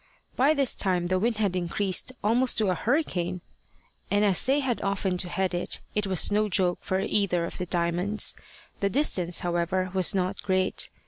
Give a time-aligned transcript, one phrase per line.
[0.35, 3.41] By this time the wind had increased almost to a hurricane,
[4.09, 7.59] and as they had often to head it, it was no joke for either of
[7.59, 8.33] the Diamonds.
[8.79, 10.89] The distance, however, was not great.